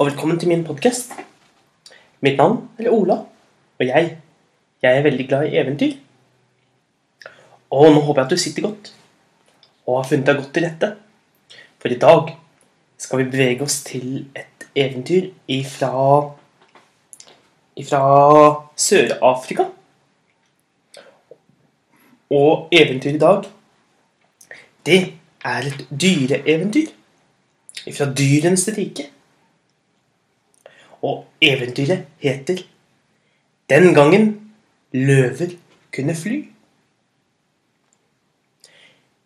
og 0.00 0.06
velkommen 0.06 0.38
til 0.40 0.48
min 0.48 0.62
podkast. 0.64 1.10
Mitt 2.24 2.38
navn 2.40 2.70
er 2.80 2.86
Ola, 2.88 3.18
og 3.78 3.82
jeg, 3.84 4.14
jeg 4.80 4.96
er 4.96 5.02
veldig 5.04 5.26
glad 5.28 5.50
i 5.50 5.58
eventyr. 5.60 5.98
Og 7.68 7.90
nå 7.92 8.00
håper 8.06 8.22
jeg 8.22 8.24
at 8.24 8.32
du 8.32 8.40
sitter 8.40 8.64
godt 8.64 8.88
og 9.84 9.98
har 9.98 10.08
funnet 10.08 10.30
deg 10.30 10.40
godt 10.40 10.48
til 10.56 10.64
rette. 10.64 10.90
For 11.84 11.92
i 11.92 12.00
dag 12.06 12.32
skal 12.96 13.20
vi 13.20 13.28
bevege 13.34 13.68
oss 13.68 13.76
til 13.90 14.24
et 14.32 14.66
eventyr 14.72 15.28
ifra 15.52 15.92
ifra 17.76 18.02
Sør-Afrika. 18.88 19.68
Og 22.40 22.72
eventyret 22.72 23.20
i 23.20 23.24
dag, 23.28 23.46
det 24.86 25.00
er 25.44 25.72
et 25.74 25.88
dyreeventyr 25.92 26.94
ifra 27.84 28.14
dyrenes 28.16 28.70
rike. 28.80 29.10
Og 31.02 31.26
eventyret 31.40 32.06
heter 32.18 32.62
'Den 33.68 33.94
gangen 33.94 34.52
løver 34.92 35.56
kunne 35.92 36.14
fly'. 36.14 36.48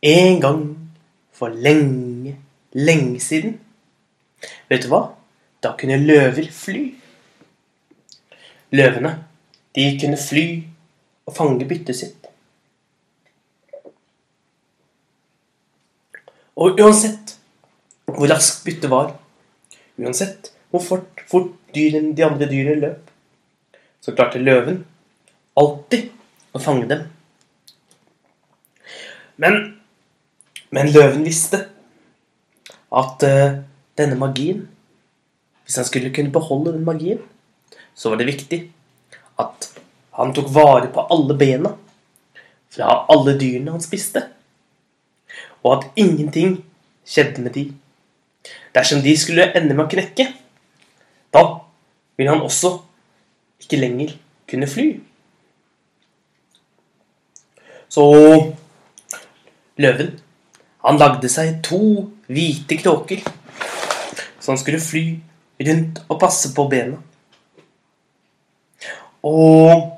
En 0.02 0.40
gang 0.40 0.90
for 1.32 1.48
lenge, 1.48 2.36
lenge 2.72 3.20
siden. 3.20 3.60
Vet 4.68 4.82
du 4.82 4.88
hva? 4.88 5.14
Da 5.62 5.72
kunne 5.78 5.96
løver 5.96 6.50
fly. 6.52 6.94
Løvene, 8.70 9.24
de 9.74 9.98
kunne 10.00 10.16
fly 10.16 10.62
og 11.26 11.36
fange 11.36 11.64
byttet 11.68 11.96
sitt. 11.96 12.26
Og 16.54 16.78
uansett 16.78 17.34
hvor 18.04 18.28
raskt 18.30 18.64
byttet 18.66 18.90
var, 18.90 19.14
uansett 19.98 20.52
hvor 20.70 20.82
fort, 20.84 21.24
fort 21.30 21.50
dyrene, 21.74 22.14
de 22.16 22.24
andre 22.26 22.48
dyrene 22.50 22.80
løp, 22.82 23.10
så 24.00 24.14
klarte 24.14 24.42
løven 24.42 24.82
alltid 25.58 26.10
å 26.54 26.62
fange 26.62 26.88
dem. 26.90 27.06
Men, 29.36 29.58
men 30.74 30.92
løven 30.94 31.24
visste 31.26 31.64
at 32.94 33.24
uh, 33.26 33.56
denne 33.98 34.14
magien 34.14 34.60
Hvis 35.64 35.80
han 35.80 35.86
skulle 35.88 36.12
kunne 36.14 36.30
beholde 36.30 36.74
den 36.76 36.84
magien, 36.86 37.22
så 37.96 38.12
var 38.12 38.20
det 38.20 38.28
viktig 38.28 38.58
at 39.40 39.70
han 40.14 40.34
tok 40.36 40.50
vare 40.52 40.90
på 40.92 41.06
alle 41.10 41.34
bena 41.40 41.72
fra 42.74 43.06
alle 43.10 43.32
dyrene 43.38 43.72
han 43.72 43.82
spiste, 43.82 44.20
og 45.64 45.70
at 45.72 45.98
ingenting 45.98 46.58
skjedde 47.06 47.42
med 47.42 47.54
de. 47.56 47.64
Dersom 48.76 49.02
de 49.02 49.14
skulle 49.18 49.46
ende 49.56 49.72
med 49.72 49.86
å 49.86 49.90
knekke, 49.90 50.26
ville 52.16 52.30
han 52.30 52.44
også 52.44 52.76
ikke 53.62 53.80
lenger 53.80 54.14
kunne 54.50 54.68
fly. 54.70 54.88
Så 57.88 58.04
løven, 59.78 60.12
han 60.84 61.00
lagde 61.00 61.30
seg 61.30 61.60
to 61.64 61.80
hvite 62.26 62.78
kråker, 62.80 63.22
så 64.40 64.52
han 64.52 64.60
skulle 64.60 64.82
fly 64.82 65.04
rundt 65.64 66.02
og 66.08 66.20
passe 66.20 66.50
på 66.54 66.66
bena. 66.70 66.98
Og 69.24 69.94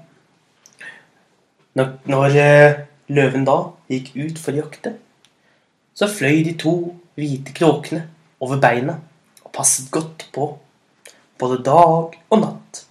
når, 1.76 1.88
når 2.06 2.36
eh, 2.40 2.78
løven 3.12 3.46
da 3.48 3.56
gikk 3.90 4.12
ut 4.14 4.38
for 4.40 4.54
å 4.54 4.62
jakte, 4.62 4.94
så 5.96 6.08
fløy 6.12 6.44
de 6.46 6.54
to 6.60 6.76
hvite 7.16 7.54
kråkene 7.56 8.04
over 8.44 8.60
beina 8.60 8.98
og 9.42 9.52
passet 9.56 9.88
godt 9.92 10.28
på 10.34 10.52
både 11.38 11.62
dag 11.64 12.16
og 12.30 12.40
natt. 12.40 12.82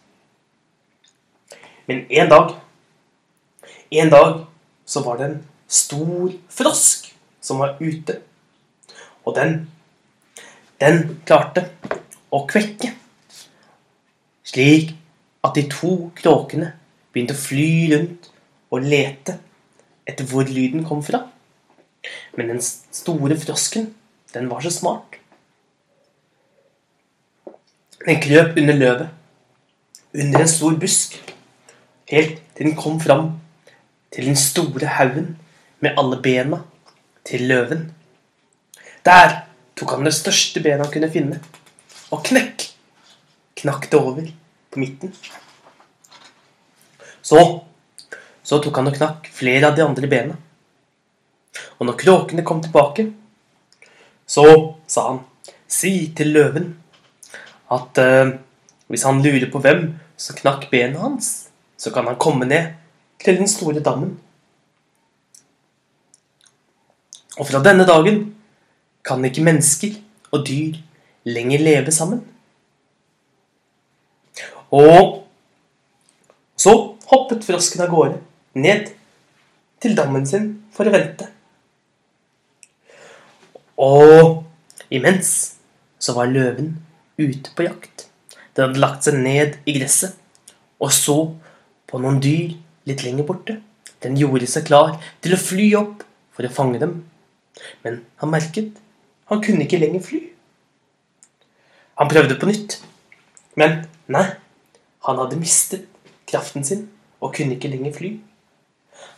Men 1.88 2.06
en 2.10 2.30
dag 2.30 2.56
En 3.92 4.10
dag 4.10 4.46
så 4.86 5.02
var 5.06 5.18
det 5.18 5.26
en 5.26 5.38
stor 5.68 6.32
frosk 6.50 7.06
som 7.40 7.62
var 7.62 7.78
ute. 7.80 8.18
Og 9.24 9.36
den 9.36 9.72
Den 10.80 11.22
klarte 11.26 11.70
å 12.34 12.42
kvekke. 12.50 12.90
Slik 14.44 14.92
at 15.46 15.56
de 15.56 15.64
to 15.72 16.10
kråkene 16.18 16.74
begynte 17.14 17.38
å 17.38 17.40
fly 17.40 17.94
rundt 17.94 18.28
og 18.74 18.84
lete 18.84 19.38
etter 20.06 20.28
hvor 20.28 20.50
lyden 20.50 20.84
kom 20.84 21.04
fra. 21.06 21.22
Men 22.36 22.52
den 22.52 22.62
store 22.62 23.38
frosken, 23.40 23.94
den 24.34 24.50
var 24.52 24.66
så 24.66 24.74
smart. 24.74 25.16
Den 28.06 28.22
krøp 28.22 28.58
under 28.58 28.78
løvet, 28.78 29.10
under 30.14 30.40
en 30.40 30.50
stor 30.50 30.76
busk, 30.78 31.16
helt 32.12 32.38
til 32.56 32.68
den 32.68 32.76
kom 32.78 33.00
fram 33.02 33.32
til 34.14 34.30
den 34.30 34.38
store 34.38 34.92
haugen 35.00 35.32
med 35.82 35.98
alle 35.98 36.22
bena 36.22 36.62
til 37.26 37.48
løven. 37.50 37.88
Der 39.06 39.42
tok 39.76 39.98
han 39.98 40.06
det 40.06 40.14
største 40.14 40.62
benet 40.62 40.86
han 40.86 40.94
kunne 40.94 41.12
finne, 41.12 41.42
og 42.14 42.22
knekk 42.30 42.70
knakk 43.56 43.90
det 43.90 43.98
over 43.98 44.30
på 44.70 44.80
midten. 44.80 45.14
Så, 47.22 47.42
så 48.44 48.62
tok 48.62 48.78
han 48.78 48.92
og 48.92 48.98
knakk 49.00 49.30
flere 49.34 49.72
av 49.72 49.78
de 49.78 49.86
andre 49.86 50.10
bena. 50.12 50.38
Og 51.80 51.88
når 51.90 51.98
kråkene 52.06 52.46
kom 52.46 52.62
tilbake, 52.62 53.10
så 54.30 54.46
sa 54.88 55.08
han, 55.10 55.24
si 55.68 56.12
til 56.18 56.36
løven 56.36 56.74
at 57.72 58.02
uh, 58.02 58.36
hvis 58.88 59.06
han 59.08 59.22
lurer 59.24 59.50
på 59.52 59.62
hvem 59.64 59.88
som 60.18 60.38
knakk 60.38 60.70
benet 60.72 61.02
hans, 61.02 61.50
så 61.78 61.92
kan 61.92 62.08
han 62.08 62.20
komme 62.22 62.46
ned 62.46 62.76
til 63.24 63.40
den 63.40 63.50
store 63.50 63.82
dammen. 63.84 64.16
Og 67.36 67.48
fra 67.50 67.64
denne 67.64 67.88
dagen 67.88 68.30
kan 69.06 69.26
ikke 69.26 69.44
mennesker 69.44 69.98
og 70.32 70.46
dyr 70.48 70.78
lenger 71.28 71.64
leve 71.64 71.92
sammen. 71.92 72.22
Og 74.72 75.26
så 76.56 76.74
hoppet 77.10 77.44
frosken 77.46 77.84
av 77.84 77.92
gårde, 77.92 78.22
ned 78.56 78.88
til 79.84 79.98
dammen 79.98 80.26
sin 80.28 80.48
for 80.74 80.88
å 80.88 80.94
vente. 80.94 81.28
Og 83.82 84.46
imens 84.94 85.30
så 86.00 86.16
var 86.16 86.32
løven 86.32 86.72
ute 87.18 87.52
på 87.56 87.68
jakt. 87.68 88.08
Den 88.56 88.70
hadde 88.70 88.82
lagt 88.82 89.08
seg 89.08 89.20
ned 89.20 89.58
i 89.68 89.76
gresset 89.78 90.16
og 90.80 90.92
så 90.94 91.18
på 91.88 92.00
noen 92.02 92.22
dyr 92.24 92.56
litt 92.90 93.04
lenger 93.06 93.28
borte. 93.28 93.60
Den 94.04 94.18
gjorde 94.20 94.48
seg 94.50 94.68
klar 94.68 94.98
til 95.24 95.36
å 95.36 95.42
fly 95.42 95.68
opp 95.80 96.04
for 96.36 96.46
å 96.46 96.54
fange 96.54 96.82
dem. 96.82 96.98
Men 97.86 98.04
han 98.22 98.34
merket 98.34 98.76
han 99.32 99.42
kunne 99.42 99.66
ikke 99.66 99.80
lenger 99.82 100.04
fly. 100.06 100.22
Han 101.98 102.12
prøvde 102.12 102.36
på 102.38 102.50
nytt, 102.50 102.76
men 103.58 103.86
nei, 104.12 104.26
han 105.08 105.22
hadde 105.22 105.40
mistet 105.40 105.88
kraften 106.30 106.66
sin 106.68 106.84
og 107.24 107.34
kunne 107.38 107.56
ikke 107.56 107.72
lenger 107.72 107.96
fly. 107.96 108.12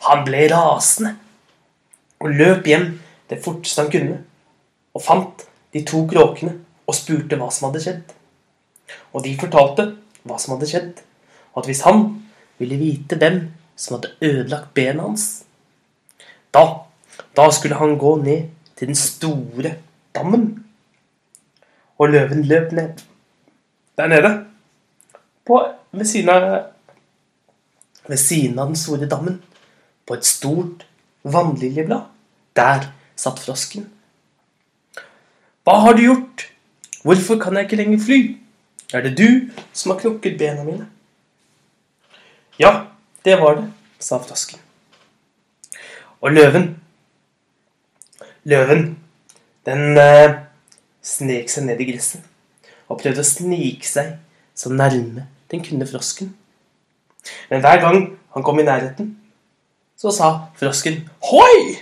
Han 0.08 0.24
ble 0.28 0.46
rasende 0.54 1.16
og 2.22 2.38
løp 2.38 2.70
hjem 2.70 2.88
det 3.28 3.42
forteste 3.44 3.84
han 3.84 3.92
kunne, 3.92 4.22
og 4.96 5.04
fant 5.04 5.44
de 5.74 5.84
to 5.86 6.06
kråkene 6.08 6.54
og 6.88 6.96
spurte 6.96 7.40
hva 7.40 7.50
som 7.54 7.70
hadde 7.70 7.84
skjedd. 7.84 8.14
Og 9.14 9.24
de 9.26 9.36
fortalte 9.40 9.90
hva 10.28 10.38
som 10.40 10.56
hadde 10.56 10.70
skjedd, 10.70 11.02
og 11.54 11.62
at 11.62 11.70
hvis 11.70 11.84
han 11.88 12.06
ville 12.62 12.80
vite 12.80 13.18
hvem 13.20 13.42
som 13.78 13.98
hadde 13.98 14.14
ødelagt 14.24 14.74
benet 14.78 15.04
hans, 15.04 15.26
da, 16.56 16.64
da 17.38 17.50
skulle 17.54 17.78
han 17.80 17.98
gå 18.00 18.16
ned 18.24 18.48
til 18.78 18.92
den 18.92 18.98
store 18.98 19.76
dammen. 20.16 20.48
Og 21.98 22.14
løven 22.14 22.46
løp 22.46 22.74
ned 22.78 23.04
der 23.98 24.08
nede, 24.08 24.32
på, 25.46 25.58
ved 25.92 26.06
siden 26.06 26.30
av 26.30 26.44
ved 28.08 28.18
siden 28.18 28.60
av 28.60 28.70
den 28.70 28.80
store 28.80 29.08
dammen, 29.10 29.42
på 30.08 30.16
et 30.16 30.26
stort 30.26 30.86
vannliljeblad. 31.28 32.08
Der 32.56 32.92
satt 33.18 33.42
frosken. 33.44 33.90
Hva 35.68 35.82
har 35.84 35.98
du 35.98 36.06
gjort? 36.06 36.48
Hvorfor 37.04 37.40
kan 37.42 37.56
jeg 37.56 37.68
ikke 37.68 37.80
lenger 37.82 38.04
fly? 38.06 38.20
Er 38.94 39.04
det 39.04 39.18
du 39.18 39.50
som 39.74 39.92
har 39.92 40.00
knukket 40.00 40.38
bena 40.40 40.64
mine? 40.64 40.88
Ja, 42.60 42.88
det 43.26 43.38
var 43.42 43.60
det, 43.60 43.68
sa 44.00 44.18
frosken. 44.18 44.60
Og 46.22 46.32
løven 46.32 46.76
Løven, 48.48 48.94
den 49.68 49.98
eh, 50.00 50.38
snek 51.04 51.50
seg 51.52 51.66
ned 51.68 51.82
i 51.84 51.88
gresset 51.90 52.24
og 52.88 53.02
prøvde 53.02 53.20
å 53.20 53.28
snike 53.28 53.84
seg 53.84 54.14
så 54.56 54.72
nærme 54.72 55.26
den 55.52 55.64
kunne 55.66 55.88
frosken. 55.90 56.30
Men 57.52 57.60
hver 57.66 57.82
gang 57.84 58.00
han 58.32 58.46
kom 58.48 58.62
i 58.62 58.66
nærheten, 58.68 59.10
så 60.00 60.14
sa 60.16 60.30
frosken 60.56 61.02
'hoi!' 61.28 61.76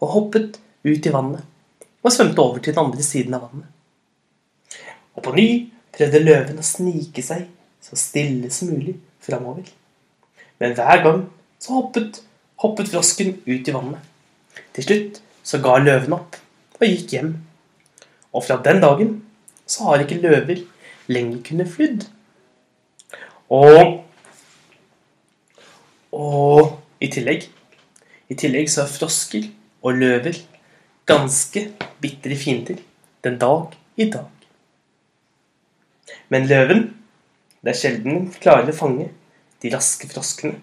og 0.00 0.08
hoppet 0.14 0.56
ut 0.84 1.06
i 1.06 1.12
vannet 1.12 1.44
og 2.00 2.12
svømte 2.12 2.40
over 2.40 2.58
til 2.58 2.72
den 2.72 2.84
andre 2.86 3.04
siden 3.04 3.36
av 3.36 3.44
vannet. 3.50 3.68
Og 5.16 5.24
på 5.24 5.34
ny 5.36 5.48
prøvde 5.94 6.22
løven 6.22 6.60
å 6.60 6.66
snike 6.66 7.24
seg 7.24 7.46
så 7.80 7.98
stille 7.98 8.50
som 8.52 8.70
mulig 8.72 8.96
framover. 9.24 9.64
Men 10.60 10.76
hver 10.76 11.02
gang 11.04 11.22
så 11.60 11.78
hoppet, 11.78 12.20
hoppet 12.60 12.90
frosken 12.92 13.38
ut 13.46 13.68
i 13.68 13.74
vannet. 13.74 14.02
Til 14.76 14.86
slutt 14.86 15.22
så 15.46 15.60
ga 15.64 15.78
løven 15.80 16.14
opp 16.16 16.36
og 16.80 16.86
gikk 16.86 17.16
hjem. 17.16 17.32
Og 18.36 18.44
fra 18.46 18.60
den 18.64 18.80
dagen 18.82 19.16
så 19.66 19.90
har 19.90 20.04
ikke 20.04 20.20
løver 20.22 20.62
lenger 21.10 21.42
kunnet 21.46 21.72
flydd. 21.72 22.06
Og 23.50 23.98
Og 26.10 26.72
i 26.98 27.08
tillegg 27.10 27.46
I 28.30 28.36
tillegg 28.38 28.70
så 28.70 28.82
er 28.82 28.90
frosker 28.90 29.46
og 29.86 29.98
løver 29.98 30.36
ganske 31.06 31.62
bitre 32.02 32.36
fiender 32.38 32.82
den 33.24 33.38
dag 33.38 33.74
i 33.96 34.08
dag. 34.10 34.39
Men 36.32 36.48
løven 36.50 36.88
det 37.60 37.74
er 37.74 37.76
sjelden 37.76 38.16
den 38.16 38.28
klarer 38.40 38.70
å 38.72 38.76
fange 38.76 39.10
de 39.60 39.72
raske 39.74 40.08
froskene 40.08 40.56